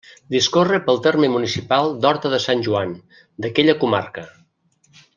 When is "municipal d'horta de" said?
1.35-2.41